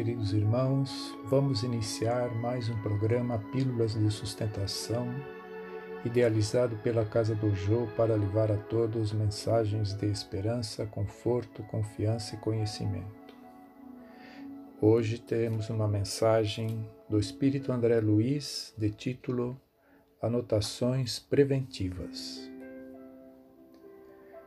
[0.00, 5.06] queridos irmãos, vamos iniciar mais um programa Pílulas de Sustentação,
[6.06, 12.38] idealizado pela Casa do Jô para levar a todos mensagens de esperança, conforto, confiança e
[12.38, 13.34] conhecimento.
[14.80, 19.60] Hoje temos uma mensagem do Espírito André Luiz, de título
[20.22, 22.50] Anotações Preventivas.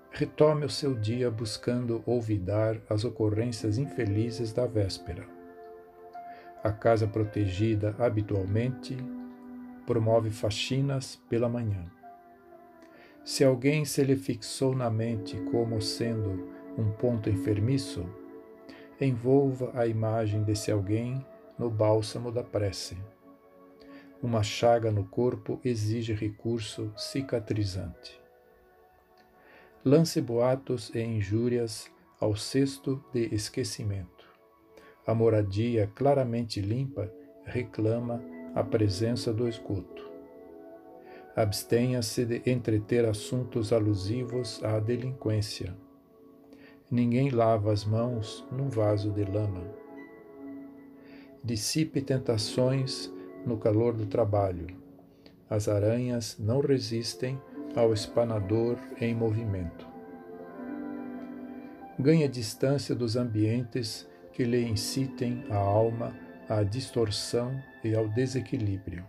[0.10, 5.33] Retome o seu dia buscando olvidar as ocorrências infelizes da véspera.
[6.64, 8.96] A casa protegida habitualmente
[9.86, 11.92] promove faxinas pela manhã.
[13.26, 18.06] Se alguém se lhe fixou na mente como sendo um ponto enfermiço,
[19.00, 21.26] envolva a imagem desse alguém
[21.60, 22.98] no bálsamo da prece.
[24.22, 28.24] Uma chaga no corpo exige recurso cicatrizante
[29.86, 34.13] lance boatos e injúrias ao cesto de esquecimento.
[35.06, 37.12] A moradia claramente limpa
[37.46, 38.24] reclama
[38.56, 40.12] a presença do esgoto.
[41.36, 45.76] Abstenha-se de entreter assuntos alusivos à delinquência.
[46.90, 49.64] Ninguém lava as mãos num vaso de lama.
[51.44, 53.12] Dissipe tentações
[53.46, 54.68] no calor do trabalho.
[55.50, 57.42] As aranhas não resistem
[57.76, 59.88] ao espanador em movimento.
[62.00, 66.14] Ganhe distância dos ambientes que lhe incitem a alma
[66.50, 69.06] à distorção e ao desequilíbrio.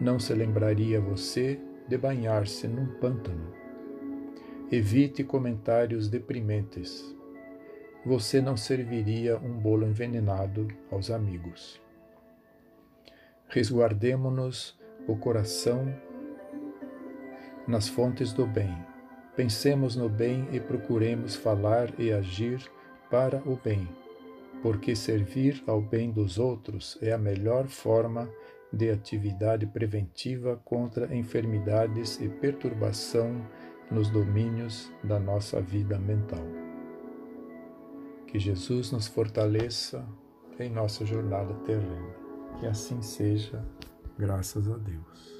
[0.00, 3.52] Não se lembraria você de banhar-se num pântano.
[4.70, 7.04] Evite comentários deprimentes.
[8.04, 11.80] Você não serviria um bolo envenenado aos amigos.
[13.48, 15.94] Resguardemo-nos o coração
[17.66, 18.74] nas fontes do bem.
[19.36, 22.60] Pensemos no bem e procuremos falar e agir
[23.10, 23.86] para o bem,
[24.62, 28.30] porque servir ao bem dos outros é a melhor forma
[28.72, 33.44] de atividade preventiva contra enfermidades e perturbação
[33.90, 36.46] nos domínios da nossa vida mental.
[38.26, 40.06] Que Jesus nos fortaleça
[40.58, 42.14] em nossa jornada terrena.
[42.58, 43.62] Que assim seja,
[44.16, 45.31] graças a Deus.